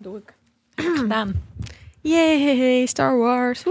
[0.00, 0.34] Doe ik.
[0.74, 1.42] Gedaan.
[2.00, 3.62] Yay, Star Wars.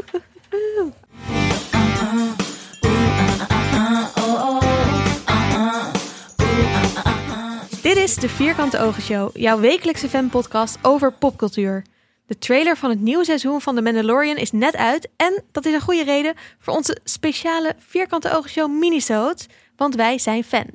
[7.82, 11.86] Dit is de Vierkante Ogen Show, jouw wekelijkse fanpodcast over popcultuur.
[12.26, 15.74] De trailer van het nieuwe seizoen van The Mandalorian is net uit en dat is
[15.74, 20.66] een goede reden voor onze speciale Vierkante Ogen Show minisodes, want wij zijn fan.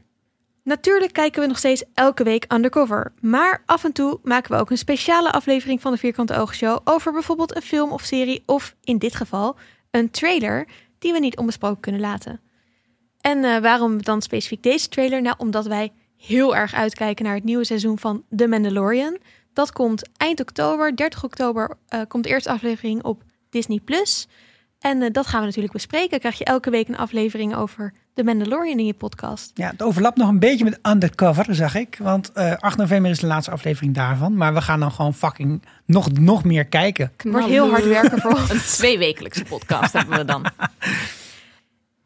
[0.65, 4.71] Natuurlijk kijken we nog steeds elke week undercover, maar af en toe maken we ook
[4.71, 8.75] een speciale aflevering van de Vierkante Ogen Show over bijvoorbeeld een film of serie of
[8.83, 9.56] in dit geval
[9.91, 12.41] een trailer die we niet onbesproken kunnen laten.
[13.20, 15.23] En eh, waarom dan specifiek deze trailer?
[15.23, 19.19] Nou, omdat wij heel erg uitkijken naar het nieuwe seizoen van The Mandalorian.
[19.53, 23.81] Dat komt eind oktober, 30 oktober, eh, komt de eerste aflevering op Disney+.
[23.81, 24.29] Plus.
[24.79, 26.19] En eh, dat gaan we natuurlijk bespreken.
[26.19, 29.51] Krijg je elke week een aflevering over The Mandalorian in je podcast.
[29.55, 31.97] Ja, het overlapt nog een beetje met Undercover, zag ik.
[32.01, 34.37] Want eh 8 november is de laatste aflevering daarvan.
[34.37, 37.12] Maar we gaan dan gewoon fucking nog, nog meer kijken.
[37.23, 38.51] Wordt heel hard werken voor ons.
[38.51, 40.45] Een tweewekelijkse podcast hebben we dan.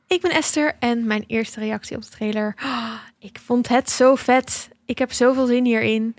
[0.08, 2.54] Ik ben Esther en mijn eerste reactie op de trailer.
[2.62, 4.68] Ah, ik vond het zo vet.
[4.84, 6.14] Ik heb zoveel zin hierin.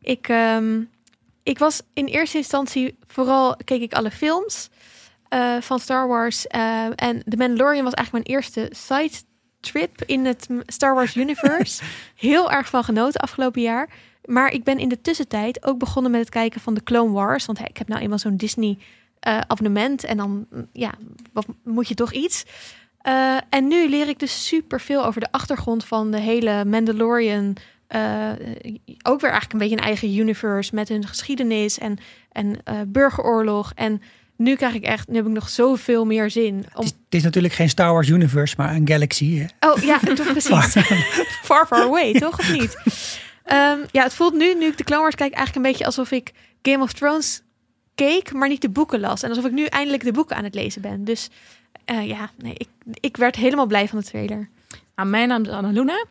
[0.00, 0.80] Ik, ehm,
[1.42, 4.70] ik was in eerste instantie vooral keek ik alle films
[5.28, 6.46] eh, van Star Wars.
[6.46, 9.14] eh, en The Mandalorian was eigenlijk mijn eerste side
[9.62, 11.82] trip in het Star Wars universe.
[12.14, 13.90] Heel erg van genoten afgelopen jaar.
[14.24, 17.46] Maar ik ben in de tussentijd ook begonnen met het kijken van de Clone Wars.
[17.46, 18.78] Want hey, ik heb nou eenmaal zo'n Disney
[19.20, 20.04] eh, abonnement.
[20.04, 20.92] En dan mm, ja,
[21.32, 22.44] wat, moet je toch iets.
[22.98, 27.56] Eh, en nu leer ik dus super veel over de achtergrond van de hele Mandalorian.
[27.86, 28.30] eh,
[29.02, 31.98] ook weer eigenlijk een beetje een eigen universe met hun geschiedenis en,
[32.32, 33.72] en burgeroorlog.
[33.74, 34.02] En
[34.42, 36.54] nu krijg ik echt, nu heb ik nog zoveel meer zin.
[36.54, 36.62] Om...
[36.74, 39.38] Het is, het is natuurlijk geen Star Wars Universe, maar een galaxy.
[39.38, 39.70] hè.
[39.70, 40.50] Oh ja, toch precies.
[41.42, 42.38] far, far away, toch?
[42.38, 42.76] Of niet?
[43.44, 46.10] Ehm, ja, het voelt nu, nu ik de Clone Wars kijk, eigenlijk een beetje alsof
[46.10, 46.32] ik
[46.62, 47.42] Game of Thrones
[47.94, 49.22] keek, maar niet de boeken las.
[49.22, 51.04] En alsof ik nu eindelijk de boeken aan het lezen ben.
[51.04, 51.30] Dus
[51.84, 52.68] eh, ja, nee, ik,
[53.00, 54.48] ik werd helemaal blij van de trailer.
[54.96, 56.04] Nou, mijn naam is Anna Luna.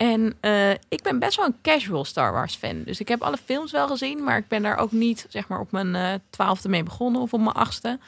[0.00, 2.82] En eh, ik ben best wel een casual Star Wars fan.
[2.84, 5.60] Dus ik heb alle films wel gezien, maar ik ben daar ook niet zeg maar,
[5.60, 7.98] op mijn eh, twaalfde mee begonnen of op mijn achtste.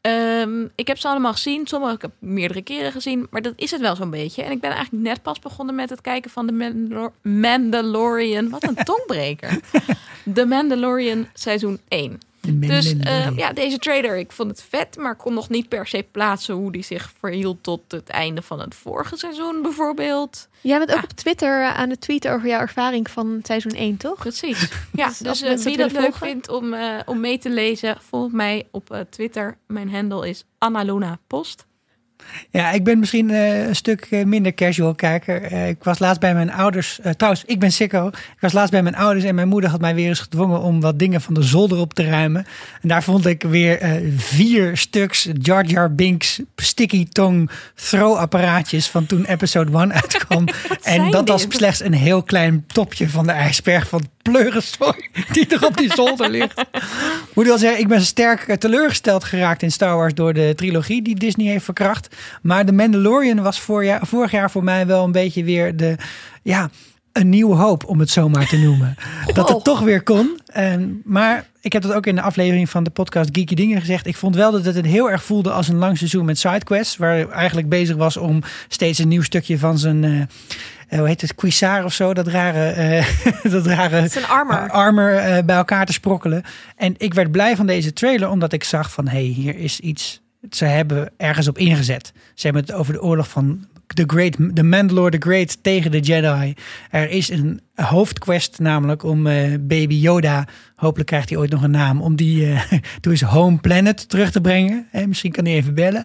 [0.00, 1.66] Ehm, ik heb ze allemaal gezien.
[1.66, 3.26] Sommige ik heb meerdere keren gezien.
[3.30, 4.42] Maar dat is het wel zo'n beetje.
[4.42, 8.50] En ik ben eigenlijk net pas begonnen met het kijken van de Mandalor- Mandalorian.
[8.50, 9.60] Wat een tongbreker.
[10.34, 12.20] The Mandalorian seizoen 1.
[12.52, 16.06] Dus eh, ja, deze trailer, ik vond het vet, maar kon nog niet per se
[16.10, 20.48] plaatsen hoe die zich verhield tot het einde van het vorige seizoen bijvoorbeeld.
[20.60, 23.96] Jij bent ook op Twitter eh, aan het tweeten over jouw ervaring van seizoen 1,
[23.96, 24.18] toch?
[24.18, 24.68] Precies.
[24.92, 26.26] Ja, Dus dus eh, wie dat leuk volgen.
[26.26, 29.58] vindt om, eh, om mee te lezen, volg mij op eh, Twitter.
[29.66, 31.66] Mijn handle is Annaluna Post.
[32.50, 35.42] Ja, ik ben misschien eh, een stuk eh, minder casual kijker.
[35.42, 37.00] Eh, ik was laatst bij mijn ouders.
[37.16, 38.06] trouwens, ik ben sicko.
[38.08, 40.80] Ik was laatst bij mijn ouders en mijn moeder had mij weer eens gedwongen om
[40.80, 42.46] wat dingen van de zolder op te ruimen.
[42.82, 49.06] En daar vond ik weer vier stuks Jar Jar Binks sticky tong throw apparaatjes van
[49.06, 50.44] toen episode 1 uitkwam.
[50.82, 55.66] en dat was slechts een heel klein topje van de ijsberg van pleurenzooi die er
[55.66, 56.64] op die zolder ligt.
[57.34, 61.02] Moet wel zeggen, ik ben sterk eh, teleurgesteld geraakt in Star Wars door de trilogie
[61.02, 62.16] die Disney heeft verkracht.
[62.42, 65.96] Maar The Mandalorian was voorjaar, vorig jaar voor mij wel een beetje weer de,
[66.42, 66.70] ja,
[67.12, 68.96] een nieuwe hoop om het zo maar te noemen.
[69.32, 70.40] Dat het toch weer kon.
[70.46, 74.06] En, maar ik heb dat ook in de aflevering van de podcast Geeky Dingen gezegd.
[74.06, 76.96] Ik vond wel dat het heel erg voelde als een lang seizoen met sidequests.
[76.96, 80.04] Waar hij eigenlijk bezig was om steeds een nieuw stukje van zijn...
[80.04, 80.20] eh,
[80.88, 83.06] eh, hoe heet het, Cuisar of zo, dat rare, eh,
[83.52, 84.70] dat rare is armor.
[84.70, 86.42] armor eh, bij elkaar te sprokkelen.
[86.76, 89.80] En ik werd blij van deze trailer, omdat ik zag van, hé, hey, hier is
[89.80, 90.22] iets.
[90.50, 92.12] Ze hebben ergens op ingezet.
[92.34, 96.00] Ze hebben het over de oorlog van The Great, The Mandalore the Great tegen de
[96.00, 96.54] Jedi.
[96.90, 99.22] Er is een hoofdquest, namelijk om
[99.60, 100.46] Baby Yoda,
[100.76, 102.54] hopelijk krijgt hij ooit nog een naam, om die
[103.00, 104.86] to his home planet terug te brengen.
[104.90, 106.02] Eh, misschien kan hij even bellen.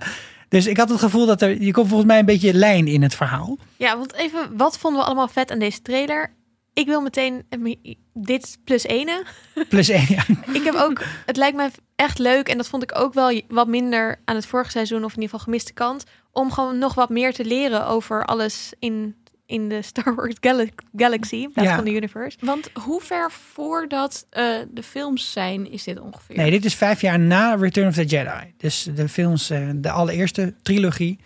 [0.50, 3.02] Dus ik had het gevoel dat er, je komt volgens mij een beetje lijn in
[3.02, 3.58] het verhaal.
[3.78, 6.34] Ja, want even, wat vonden we allemaal vet aan deze trailer?
[6.74, 9.24] Ik wil meteen eh, dit plus ene.
[9.70, 10.24] Plus één, ja.
[10.54, 13.68] Ik heb ook, het lijkt mij echt leuk en dat vond ik ook wel wat
[13.68, 17.10] minder aan het vorige seizoen of in ieder geval gemiste kant, om gewoon nog wat
[17.10, 19.16] meer te leren over alles in,
[19.50, 21.76] in de Star Wars Gal- Galaxy in plaats Ja.
[21.76, 22.38] van de universe.
[22.42, 26.36] Want hoe ver voordat eh, de films zijn, is dit ongeveer?
[26.38, 28.54] Nee, dit is vijf jaar na Return of the Jedi.
[28.58, 31.20] Dus de films, eh, de allereerste trilogie.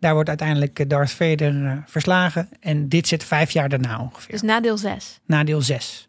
[0.00, 2.48] Daar wordt uiteindelijk eh, Darth Vader verslagen.
[2.60, 4.30] En dit zit vijf jaar daarna ongeveer.
[4.32, 5.20] Dus nadeel 6.
[5.26, 6.08] Na deel zes.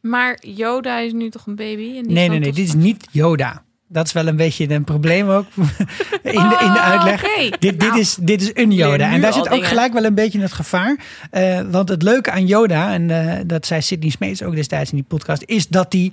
[0.00, 1.96] Maar Yoda is nu toch een baby?
[1.96, 2.52] En die Nee, nee, nee.
[2.52, 3.62] Dit is niet Yoda.
[3.88, 5.68] Dat is wel een beetje een probleem ook in
[6.22, 7.20] de, in de Oh, uitleg.
[7.22, 9.12] Dit, dit, Nou, is, dit is een Yoda.
[9.12, 9.66] En daar zit ook dingen.
[9.68, 10.98] gelijk wel een beetje het gevaar.
[11.30, 14.96] Eh, want het leuke aan Yoda, en eh, dat zei Sidney Smeets ook destijds in
[14.96, 16.12] die podcast, is dat hij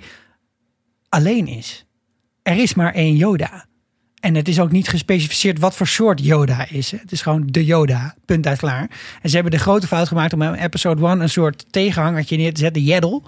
[1.08, 1.84] alleen is.
[2.42, 3.66] Er is maar één Yoda.
[4.20, 6.90] En het is ook niet gespecificeerd wat voor soort Yoda is.
[6.90, 8.90] Het is gewoon de Yoda, punt uit klaar.
[9.22, 12.54] En ze hebben de grote fout gemaakt om in episode 1 een soort tegenhangertje neer
[12.54, 13.22] te zetten, Yaddle.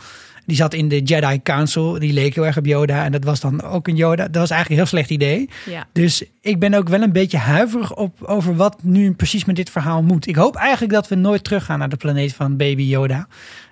[0.49, 3.05] Die zat in de Jedi Council, die leek heel erg op Yoda.
[3.05, 4.29] En dat was dan ook een Yoda.
[4.29, 5.49] Dat was eigenlijk een heel slecht idee.
[5.67, 5.87] Ja.
[5.93, 9.71] Dus ik ben ook wel een beetje huiverig op, over wat nu precies met dit
[9.71, 10.27] verhaal moet.
[10.27, 13.27] Ik hoop eigenlijk dat we nooit teruggaan naar de planeet van baby Yoda.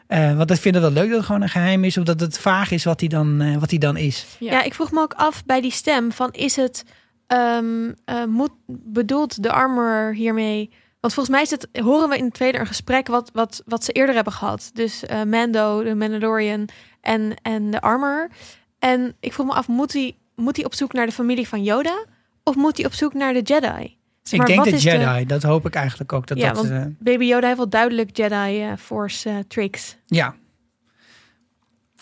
[0.06, 1.98] Eh, want ik vind het wel leuk dat het gewoon een geheim is.
[1.98, 4.26] Of dat het vaag is wat hij dan, eh, wat hij dan is.
[4.38, 4.52] Ja.
[4.52, 4.62] Ja.
[4.62, 6.84] ik vroeg me ook af bij die stem van is het
[7.26, 10.70] ehm eh, moet, bedoelt de armor hiermee?
[11.06, 13.84] Want volgens mij is het, horen we in de trailer een gesprek wat, wat, wat
[13.84, 14.70] ze eerder hebben gehad.
[14.74, 16.68] Dus eh, Mando, de Mandalorian
[17.00, 18.28] en, en de armor.
[18.78, 21.62] En ik vroeg me af, moet hij, moet hij op zoek naar de familie van
[21.62, 22.04] Yoda?
[22.42, 23.96] Of moet hij op zoek naar de Jedi?
[24.30, 25.26] Ik maar, denk wat de is Jedi.
[25.26, 26.26] Dat hoop ik eigenlijk ook.
[26.26, 29.96] Dat Ja, dat, want- eh, Baby Yoda heeft wel duidelijk Jedi eh, Force tricks.
[30.06, 30.34] ja.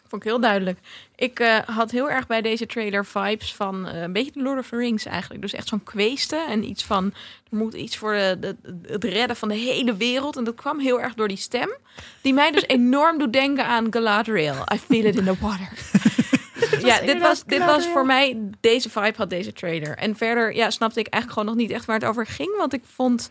[0.09, 0.79] Vond ik heel duidelijk.
[1.17, 4.59] Ik eh, had heel erg bij deze trailer vibes van eh, een beetje de Lord
[4.59, 5.41] of the Rings eigenlijk.
[5.43, 7.05] Dus echt zo'n kweesten en iets van
[7.51, 8.57] er moet iets voor de, de-
[8.93, 10.37] het redden van de hele wereld.
[10.37, 11.71] En dat kwam heel erg door die stem,
[12.21, 14.55] die mij dus enorm doet denken aan Galadriel.
[14.75, 15.69] I feel it in the water.
[16.85, 19.97] ja, dit was, dit was voor mij deze vibe had deze trailer.
[19.97, 22.73] En verder ja, snapte ik eigenlijk gewoon nog niet echt waar het over ging, want
[22.73, 23.31] ik vond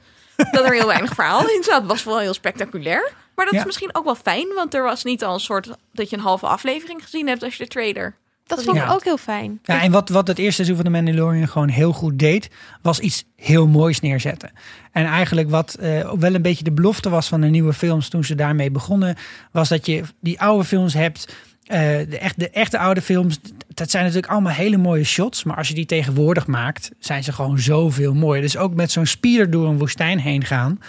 [0.51, 1.79] dat er heel weinig verhaal in zat.
[1.79, 3.11] Het was wel heel spectaculair.
[3.35, 3.59] Maar dat Ja.
[3.59, 6.21] is misschien ook wel fijn, want er was niet al een soort dat je een
[6.23, 8.15] halve aflevering gezien hebt als je de trailer.
[8.45, 8.91] Dat vond ik Ja.
[8.93, 9.59] ook heel fijn.
[9.63, 12.49] Ja, en wat, wat het eerste seizoen van de Mandalorian gewoon heel goed deed,
[12.81, 14.51] was iets heel moois neerzetten.
[14.91, 18.23] En eigenlijk wat eh, wel een beetje de belofte was van de nieuwe films toen
[18.23, 19.15] ze daarmee begonnen,
[19.51, 21.35] was dat je die oude films hebt.
[21.63, 21.79] Eh,
[22.09, 25.43] de, echt, de echte oude films, dat zijn natuurlijk allemaal hele mooie shots.
[25.43, 28.41] Maar als je die tegenwoordig maakt, zijn ze gewoon zoveel mooier.
[28.41, 30.79] Dus ook met zo'n speeder door een woestijn heen gaan.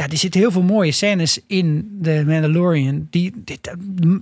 [0.00, 3.06] Ja, er zitten heel veel mooie scènes in de Mandalorian.
[3.10, 3.70] Die, dit,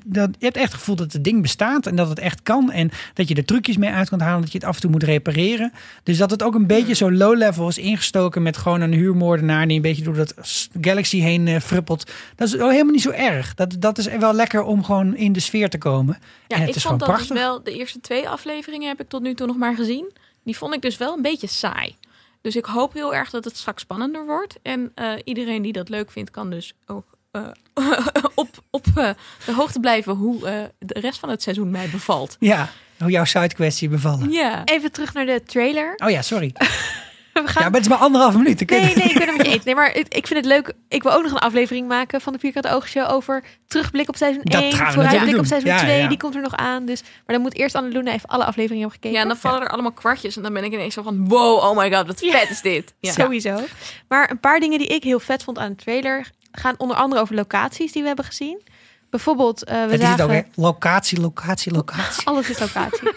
[0.07, 2.71] dat, je hebt echt het gevoel dat het ding bestaat en dat het echt kan.
[2.71, 4.91] En dat je er trucjes mee uit kan halen, dat je het af en toe
[4.91, 5.73] moet repareren.
[6.03, 9.67] Dus dat het ook een beetje zo low level is ingestoken met gewoon een huurmoordenaar
[9.67, 10.35] die een beetje door dat
[10.81, 12.11] galaxy heen eh, fruppelt.
[12.37, 13.55] Dat is ook helemaal niet zo erg.
[13.55, 16.19] Dat, dat is wel lekker om gewoon in de sfeer te komen.
[16.49, 17.37] Ja, en het ik is vond dat dus prachtig.
[17.37, 20.13] wel, de eerste twee afleveringen heb ik tot nu toe nog maar gezien.
[20.45, 21.97] Die vond ik dus wel een beetje saai.
[22.41, 24.59] Dus ik hoop heel erg dat het straks spannender wordt.
[24.63, 27.49] En eh, iedereen die dat leuk vindt, kan dus ook eh,
[28.35, 29.11] op, op eh,
[29.47, 32.37] de hoogte blijven hoe eh, de rest van het seizoen mij bevalt.
[32.39, 34.31] Ja, hoe jouw sidequestie bevallen.
[34.31, 34.65] Ja.
[34.65, 35.95] Even terug naar de trailer.
[35.97, 36.53] Oh ja, sorry.
[37.47, 37.63] We gaan...
[37.63, 38.61] Ja, maar het is maar anderhalf minuut.
[38.61, 39.65] Ik Nee, nee, ik ben het met je eens.
[39.65, 40.73] Nee, maar ik vind het leuk.
[40.89, 44.41] Ik wil ook nog een aflevering maken van de Vierkante Oogshow over terugblik op seizoen
[44.45, 45.99] Dat 1, gaan we vooruitblik op seizoen Ja, 2.
[46.01, 46.09] ja.
[46.09, 46.85] Die komt er nog aan.
[46.85, 49.17] Dus, maar dan moet eerst Anneluna even alle afleveringen hebben gekeken.
[49.17, 50.37] ja, en dan vallen er allemaal kwartjes.
[50.37, 52.31] En dan ben ik ineens zo van, wow, oh my god, wat Ja.
[52.39, 52.95] vet is dit.
[53.01, 53.13] Ja.
[53.13, 53.61] Sowieso.
[54.09, 57.21] Maar een paar dingen die ik heel vet vond aan de trailer gaan onder andere
[57.21, 58.63] over locaties die we hebben gezien.
[59.11, 60.37] Bijvoorbeeld, eh, we Het is het zagen...
[60.39, 60.45] ook?
[60.55, 62.27] Locatie, locatie, locatie.
[62.29, 63.11] Alles is locatie.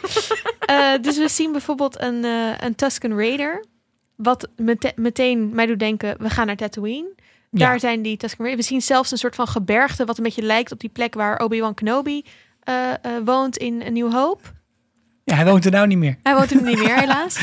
[0.59, 3.65] Eh, dus we zien bijvoorbeeld een, eh, een Tusken Raider.
[4.23, 7.13] Wat mete- meteen mij doet denken, we gaan naar Tatooine.
[7.51, 7.79] Daar Ja.
[7.79, 8.55] zijn die Tusken.
[8.55, 10.05] We zien zelfs een soort van gebergte...
[10.05, 12.25] wat een beetje lijkt op die plek waar Obi-Wan Kenobi
[12.63, 14.43] eh, eh, woont in een New Hope.
[15.23, 16.17] Ja, hij woont er nou niet meer.
[16.23, 17.39] Hij woont er niet meer, helaas.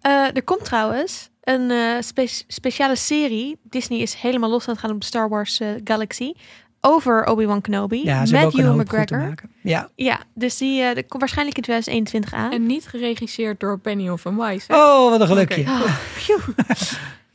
[0.00, 3.58] Eh, er komt trouwens een spe- speciale serie.
[3.62, 6.32] Disney is helemaal los aan het gaan op Star Wars Galaxy.
[6.80, 8.04] Over Obi-Wan Kenobi.
[8.04, 9.18] Ja, ze met te McGregor.
[9.18, 9.50] maken.
[9.62, 9.88] Ja.
[9.94, 12.52] Ja, dus die eh, komt waarschijnlijk in 2021 aan.
[12.52, 14.66] En niet geregisseerd door Benioff en Weiss.
[14.66, 14.74] hè?
[14.76, 15.60] Oh, wat een gelukje.
[15.60, 15.70] Oké.
[16.32, 16.48] Oh.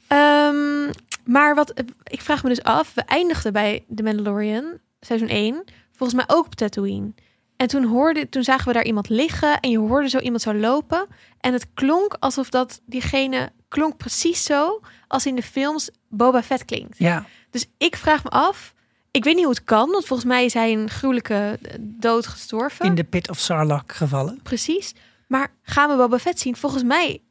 [0.07, 0.91] Ehm,
[1.25, 1.73] maar wat
[2.03, 6.45] ik vraag me dus af, we eindigden bij The Mandalorian, seizoen 1, volgens mij ook
[6.45, 7.13] op Tatooine.
[7.57, 10.53] En toen, hoorde, toen zagen we daar iemand liggen en je hoorde zo iemand zo
[10.53, 11.07] lopen.
[11.39, 16.65] En het klonk alsof dat diegene klonk precies zo als in de films Boba Fett
[16.65, 16.97] klinkt.
[16.97, 17.25] Ja.
[17.49, 18.73] Dus ik vraag me af,
[19.11, 22.27] ik weet niet hoe het kan, want volgens mij is hij een gruwelijke eh, dood
[22.27, 22.85] gestorven.
[22.85, 24.39] In de pit of Sarlacc gevallen.
[24.43, 24.93] Precies.
[25.27, 26.55] Maar gaan we Boba Fett zien?
[26.55, 27.21] Volgens mij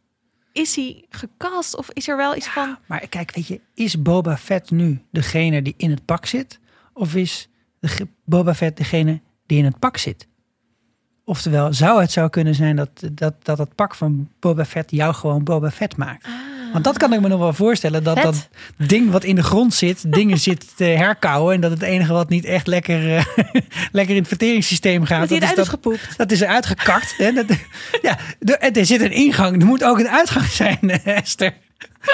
[0.52, 2.78] is hij gecast of is er wel iets van...
[2.86, 6.58] Maar kijk, weet je, is Boba Fett nu degene die in het pak zit?
[6.92, 10.28] Of is de Boba Fett degene die in het pak zit?
[11.24, 15.14] Oftewel, zou het zo kunnen zijn dat, dat, dat het pak van Boba Fett jou
[15.14, 16.28] gewoon Boba Fett maakt?
[16.72, 18.04] Want dat kan ik me nog wel voorstellen.
[18.04, 18.24] Dat Vet.
[18.24, 18.48] dat
[18.88, 21.54] ding wat in de grond zit, dingen zit te herkauwen.
[21.54, 23.24] En dat het enige wat niet echt lekker, eh,
[23.92, 25.20] lekker in het verteringssysteem gaat.
[25.20, 26.16] Dat is eruit is dat, gepoept.
[26.16, 27.14] dat is eruit gekakt.
[27.16, 27.32] Hè?
[27.32, 27.46] Dat,
[28.02, 29.60] ja, er, er zit een ingang.
[29.60, 31.52] Er moet ook een uitgang zijn, eh, Esther.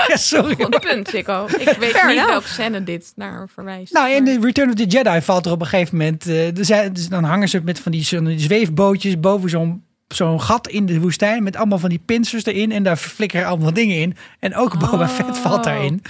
[0.09, 0.55] Ja, sorry.
[0.55, 1.15] Goed punt.
[1.15, 2.27] Ik weet Fair niet enough.
[2.29, 3.93] welke scène dit naar verwijst.
[3.93, 6.27] Nou, in de Return of the Jedi valt er op een gegeven moment.
[6.27, 8.05] eh, zijn, dus dan hangen ze met van die,
[8.39, 11.43] zweefbootjes boven zo'n zo'n gat in de woestijn.
[11.43, 12.73] Met allemaal van die pincers erin.
[12.73, 14.17] En daar flikkeren allemaal dingen in.
[14.41, 15.09] En ook Boba Oh.
[15.09, 16.03] Fett valt daarin.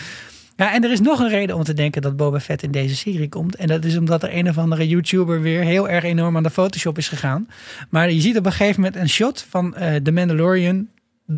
[0.57, 2.97] Ja, en er is nog een reden om te denken dat Boba Fett in deze
[2.97, 3.57] serie komt.
[3.57, 6.51] En dat is omdat er een of andere YouTuber weer heel erg enorm aan de
[6.51, 7.49] Photoshop is gegaan.
[7.91, 10.89] Maar je ziet op een gegeven moment een shot van eh de Mandalorian,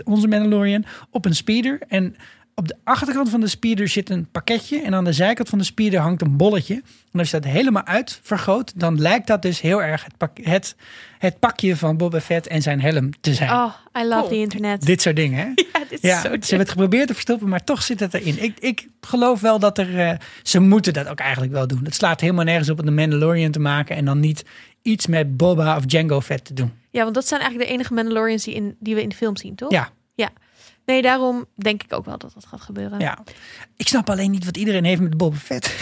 [0.04, 1.78] onze Mandalorian, op een speeder.
[1.88, 2.16] En
[2.58, 4.80] op de achterkant van de speeder zit een pakketje.
[4.82, 6.74] En aan de zijkant van de speeder hangt een bolletje.
[7.12, 10.38] En als je dat helemaal uit vergroot, dan lijkt dat dus heel erg het, pak,
[10.42, 10.76] het,
[11.18, 13.50] het pakje van Boba Fett en zijn helm te zijn.
[13.50, 14.28] Oh, I love Cool.
[14.28, 14.86] the internet.
[14.86, 15.44] Dit soort dingen, hè?
[15.72, 18.14] ja, dit is Ja, zo ze hebben het geprobeerd te verstoppen, maar toch zit het
[18.14, 18.42] erin.
[18.42, 19.98] Ik, ik geloof wel dat er.
[19.98, 21.84] eh, ze moeten dat ook eigenlijk wel doen.
[21.84, 24.44] Het slaat helemaal nergens op om de Mandalorian te maken en dan niet
[24.82, 26.72] iets met Boba of Django Fett te doen.
[26.90, 29.36] Ja, want dat zijn eigenlijk de enige Mandalorians die, in, die we in de film
[29.36, 29.70] zien, toch?
[29.70, 29.90] Ja,
[30.88, 33.00] Nee, daarom denk ik ook wel dat dat gaat gebeuren.
[33.00, 33.18] ja.
[33.76, 35.74] Ik snap alleen niet wat iedereen heeft met Boba Fett.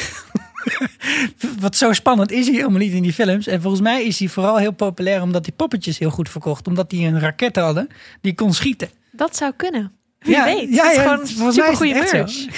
[1.60, 3.46] wat zo spannend is hij helemaal niet in die films.
[3.46, 6.66] En volgens mij is hij vooral heel populair omdat die poppetjes heel goed verkocht.
[6.66, 7.88] Omdat die een raket hadden
[8.20, 8.88] die kon schieten.
[9.12, 9.92] Dat zou kunnen.
[10.18, 10.74] Wie Ja, weet.
[10.74, 12.34] ja, is ja, gewoon super het goede merch.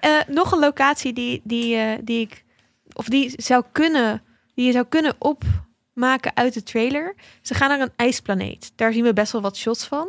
[0.00, 2.44] Eh, nog een locatie die, die, eh, die ik,
[2.92, 4.22] of die zou kunnen,
[4.54, 7.14] die je zou kunnen opmaken uit de trailer.
[7.42, 8.72] Ze gaan naar een ijsplaneet.
[8.76, 10.08] Daar zien we best wel wat shots van.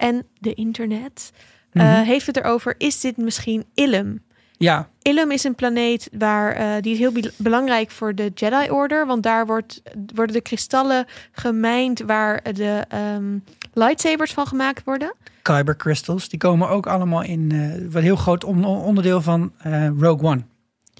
[0.00, 1.32] En de internet
[1.72, 2.02] eh, Mhm.
[2.02, 2.74] heeft het erover.
[2.78, 4.22] Is dit misschien Ilum?
[4.56, 8.70] Ja, Ilum is een planeet waar eh, die is heel be- belangrijk voor de Jedi
[8.70, 9.82] Order, want daar wordt,
[10.14, 13.38] worden de kristallen gemijnd waar de ehm,
[13.74, 15.14] lightsabers van gemaakt worden.
[15.42, 16.28] Kyber Crystals.
[16.28, 19.52] Die komen ook allemaal in eh, wat heel groot on- onderdeel van
[19.98, 20.42] Rogue One.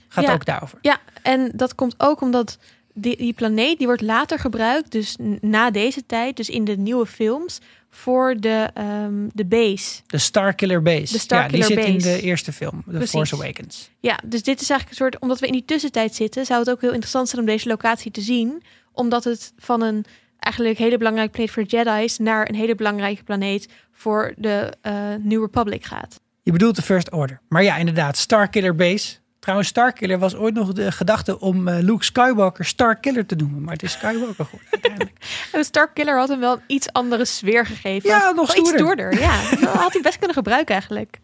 [0.08, 0.32] Gaat Ja.
[0.32, 0.78] ook daarover.
[0.82, 2.58] Ja, en dat komt ook omdat
[2.94, 7.06] die, die planeet die wordt later gebruikt, dus na deze tijd, dus in de nieuwe
[7.06, 10.00] films, voor de, ehm, de base.
[10.06, 11.12] De Starkiller Base.
[11.12, 13.10] De Starkiller ja, die zit in de eerste film, The Precies.
[13.10, 13.90] Force Awakens.
[14.00, 16.70] Ja, dus dit is eigenlijk een soort, omdat we in die tussentijd zitten, zou het
[16.70, 20.04] ook heel interessant zijn om deze locatie te zien, omdat het van een
[20.38, 24.92] eigenlijk hele belangrijke planeet voor Jedi's naar een hele belangrijke planeet voor de eh,
[25.22, 26.20] New Republic gaat.
[26.42, 27.40] Je bedoelt de First Order.
[27.48, 29.16] Maar ja, inderdaad, Starkiller Base.
[29.50, 33.62] Trouwens, Starkiller was ooit nog de gedachte om eh, Luke Skywalker Starkiller te noemen.
[33.62, 35.16] Maar het is Skywalker geworden uiteindelijk.
[35.52, 38.08] En Starkiller had hem wel een iets andere sfeer gegeven.
[38.10, 39.12] Ja, nog iets stoerder.
[39.12, 39.20] stoerder.
[39.20, 41.20] Ja, dat had hij best kunnen gebruiken eigenlijk.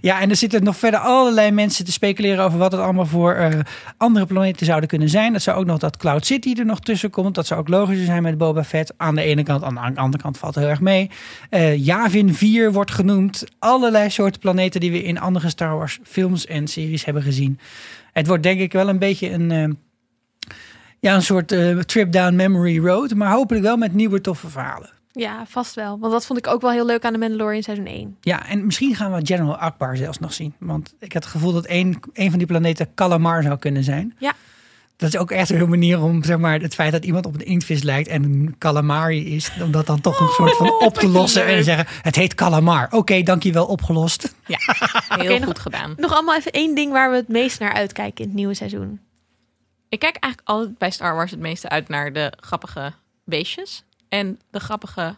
[0.00, 3.34] Ja, en er zitten nog verder allerlei mensen te speculeren over wat het allemaal voor
[3.34, 3.58] eh,
[3.96, 5.32] andere planeten zouden kunnen zijn.
[5.32, 7.34] Dat zou ook nog dat Cloud City er nog tussen komt.
[7.34, 8.92] Dat zou ook logischer zijn met Boba Fett.
[8.96, 11.10] Aan de ene kant, aan de andere kant valt heel erg mee.
[11.50, 13.44] Eh Yavin 4 wordt genoemd.
[13.58, 17.58] Allerlei soorten planeten die we in andere Star Wars films en series hebben gezien.
[18.12, 19.68] Het wordt denk ik wel een beetje een, eh,
[21.00, 21.48] ja, een soort
[21.86, 23.14] trip down memory road.
[23.14, 24.97] Maar hopelijk wel met nieuwe toffe verhalen.
[25.18, 25.98] Ja, vast wel.
[25.98, 28.16] Want dat vond ik ook wel heel leuk aan de Mandalorian seizoen 1.
[28.20, 30.54] Ja, en misschien gaan we General Akbar zelfs nog zien.
[30.58, 34.14] Want ik had het gevoel dat een, een van die planeten Calamar zou kunnen zijn.
[34.18, 34.32] Ja.
[34.96, 37.46] Dat is ook echt een manier om zeg maar, het feit dat iemand op een
[37.46, 41.08] inktvis lijkt en een calamari is, om dat dan toch een soort van op te
[41.08, 42.88] lossen en zeggen: het heet calamar.
[42.90, 44.34] Oké, dankjewel, opgelost.
[44.46, 45.94] Heel Oké, nog- goed gedaan.
[45.96, 49.00] Nog allemaal even één ding waar we het meest naar uitkijken in het nieuwe seizoen.
[49.88, 52.92] Ik kijk eigenlijk altijd bij Star Wars het meeste uit naar de grappige
[53.24, 55.16] beestjes en de grappige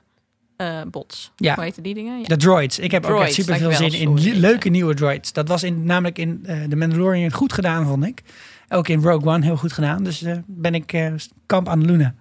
[0.57, 1.33] eh, bots.
[1.37, 1.55] Ja.
[1.55, 2.19] Hoe heten die dingen?
[2.19, 2.27] Ja.
[2.27, 2.79] De droids.
[2.79, 4.39] Ik heb ook Droids, echt super veel zin in sorry.
[4.39, 5.33] leuke nieuwe droids.
[5.33, 8.23] Dat was in, namelijk in eh The Mandalorian goed gedaan, vond ik.
[8.69, 10.05] Ook in Rogue One heel goed gedaan.
[10.05, 11.13] Dus eh, ben ik eh,
[11.47, 12.15] kamp aan Luna.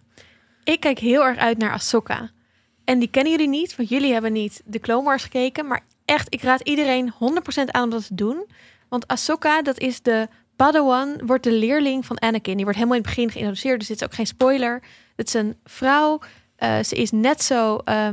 [0.63, 2.31] Ik kijk heel erg uit naar Ahsoka.
[2.83, 5.67] En die kennen jullie niet, want jullie hebben niet de Clone Wars gekeken.
[5.67, 7.17] Maar echt, ik raad iedereen 100%
[7.65, 8.45] aan om dat te doen.
[8.89, 12.55] Want Ahsoka, dat is de Padawan, wordt de leerling van Anakin.
[12.55, 14.81] Die wordt helemaal in het begin geïntroduceerd, dus dit is ook geen spoiler.
[15.15, 16.19] Het is een vrouw.
[16.59, 18.07] Eh, ze is net zo eh,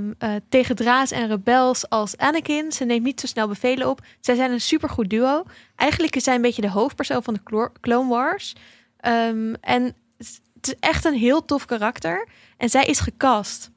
[0.48, 2.72] tegendraads en rebels als Anakin.
[2.72, 4.00] Ze neemt niet zo snel bevelen op.
[4.20, 5.42] Zij zijn een supergoed duo.
[5.76, 8.54] Eigenlijk is zij een beetje de hoofdpersoon van de Clo- Clone Wars.
[8.96, 9.82] Ehm, en
[10.18, 12.28] het is echt een heel tof karakter.
[12.56, 13.70] En zij is gecast.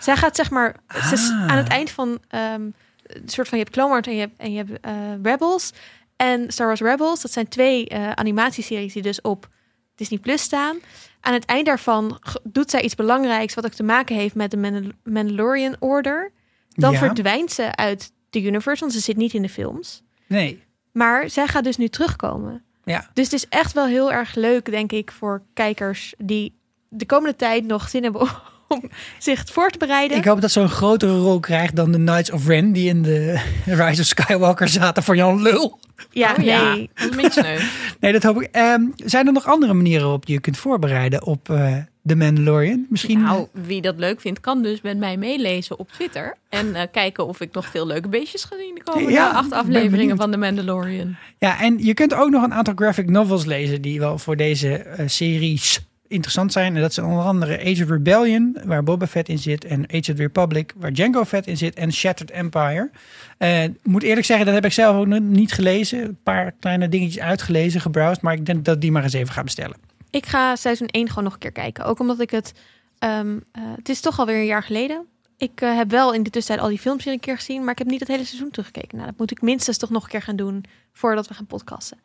[0.00, 0.76] Zij gaat zeg maar
[1.08, 1.46] ze is Ah.
[1.46, 2.62] aan het eind van ehm,
[3.02, 4.92] een soort van je hebt Clone Wars en je hebt, en je hebt eh,
[5.22, 5.72] Rebels
[6.16, 7.20] en Star Wars Rebels.
[7.22, 9.48] Dat zijn twee animatieseries die dus op
[9.94, 10.78] Disney Plus staan.
[11.24, 14.56] Aan het eind daarvan doet zij iets belangrijks wat ook te maken heeft met de
[14.56, 16.32] Mandal- Mandalorian Order.
[16.68, 16.98] Dan Ja.
[16.98, 20.02] verdwijnt ze uit de universe, want ze zit niet in de films.
[20.26, 20.62] Nee.
[20.92, 22.64] Maar zij gaat dus nu terugkomen.
[22.84, 23.10] Ja.
[23.12, 27.36] Dus het is echt wel heel erg leuk, denk ik, voor kijkers die de komende
[27.36, 28.28] tijd nog zin hebben
[28.72, 30.16] om zich voor te bereiden.
[30.16, 33.02] Ik hoop dat ze een grotere rol krijgt dan de Knights of Ren die in
[33.02, 35.78] de Rise of Skywalker zaten voor Jan Lul.
[36.10, 36.90] ja, Oh ja, nee.
[38.00, 38.48] Nee, dat hoop ik.
[38.52, 41.76] Ehm, zijn er nog andere manieren waarop je je kunt voorbereiden op eh
[42.06, 42.86] The Mandalorian?
[42.88, 43.22] Misschien.
[43.22, 46.36] Nou, wie dat leuk vindt, kan dus met mij meelezen op Twitter.
[46.48, 49.52] En eh, kijken of ik nog veel leuke beestjes ga zien de komende Ja, acht
[49.52, 51.16] afleveringen van The Mandalorian.
[51.38, 54.74] Ja, en je kunt ook nog een aantal graphic novels lezen die wel voor deze
[54.76, 55.80] eh, series
[56.12, 56.74] interessant zijn.
[56.74, 59.64] En dat zijn onder andere Age of Rebellion, waar Boba Fett in zit.
[59.64, 61.74] En Age of the Republic, waar Django Fett in zit.
[61.74, 62.90] En Shattered Empire.
[63.38, 66.02] Uh, moet eerlijk zeggen, dat heb ik zelf ook niet gelezen.
[66.02, 68.22] Een paar kleine dingetjes uitgelezen, gebrowsed.
[68.22, 69.76] Maar ik denk dat die maar eens even ga bestellen.
[70.10, 71.84] Ik ga seizoen 1 gewoon nog een keer kijken.
[71.84, 72.52] Ook omdat ik het...
[72.98, 75.06] Um, uh, het is toch alweer een jaar geleden.
[75.36, 77.72] Ik uh, heb wel in de tussentijd al die films weer een keer gezien, maar
[77.72, 78.96] ik heb niet het hele seizoen teruggekeken.
[78.96, 81.98] Nou, dat moet ik minstens toch nog een keer gaan doen voordat we gaan podcasten.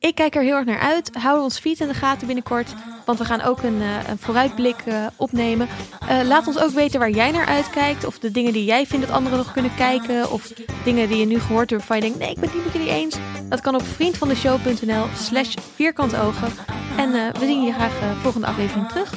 [0.00, 1.10] Ik kijk er heel erg naar uit.
[1.14, 2.74] Houden ons feed in de gaten binnenkort.
[3.04, 5.68] Want we gaan ook een, uh, een vooruitblik uh, opnemen.
[6.10, 8.04] Uh, laat ons ook weten waar jij naar uitkijkt.
[8.04, 10.30] Of de dingen die jij vindt dat anderen nog kunnen kijken.
[10.30, 10.52] Of
[10.84, 12.18] dingen die je nu gehoord hebt waarvan je denkt...
[12.18, 13.16] nee, ik ben het niet met jullie eens.
[13.48, 16.48] Dat kan op vriendvandeshow.nl slash vierkantogen.
[16.96, 17.92] En we zien je graag
[18.22, 19.12] volgende aflevering terug.